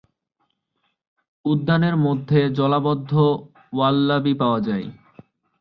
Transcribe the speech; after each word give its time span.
উদ্যানের 1.45 1.95
মধ্যে 1.97 2.39
জলাবদ্ধ 2.49 3.11
ওয়াল্লাবি 3.73 4.33
পাওয়া 4.33 4.59
যায়। 4.59 4.87